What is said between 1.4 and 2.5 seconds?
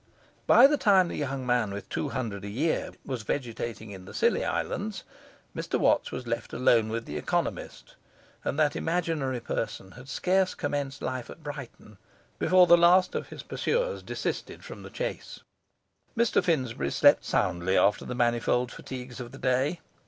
man with two hundred a